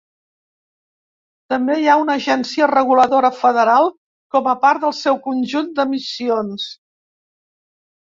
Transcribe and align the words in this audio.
També 1.53 1.75
hi 1.81 1.85
ha 1.91 1.97
una 2.05 2.15
agència 2.21 2.71
reguladora 2.73 3.33
federal 3.43 3.93
com 4.37 4.53
a 4.55 4.59
part 4.67 4.85
del 4.89 4.99
seu 5.05 5.23
conjunt 5.31 5.73
de 5.81 5.89
missions. 5.97 6.71